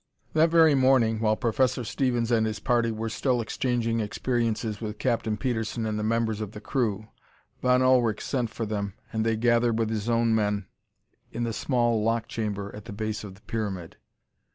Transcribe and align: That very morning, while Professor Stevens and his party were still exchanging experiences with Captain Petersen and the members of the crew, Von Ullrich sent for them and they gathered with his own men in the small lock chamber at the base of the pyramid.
That 0.33 0.49
very 0.49 0.73
morning, 0.73 1.19
while 1.19 1.35
Professor 1.35 1.83
Stevens 1.83 2.31
and 2.31 2.47
his 2.47 2.59
party 2.59 2.89
were 2.89 3.07
still 3.07 3.39
exchanging 3.39 3.99
experiences 3.99 4.81
with 4.81 4.97
Captain 4.97 5.37
Petersen 5.37 5.85
and 5.85 5.99
the 5.99 6.03
members 6.03 6.41
of 6.41 6.53
the 6.53 6.59
crew, 6.59 7.09
Von 7.61 7.83
Ullrich 7.83 8.19
sent 8.21 8.49
for 8.49 8.65
them 8.65 8.95
and 9.13 9.23
they 9.23 9.35
gathered 9.37 9.77
with 9.77 9.91
his 9.91 10.09
own 10.09 10.33
men 10.33 10.65
in 11.31 11.43
the 11.43 11.53
small 11.53 12.01
lock 12.01 12.27
chamber 12.27 12.75
at 12.75 12.85
the 12.85 12.93
base 12.93 13.23
of 13.23 13.35
the 13.35 13.41
pyramid. 13.41 13.95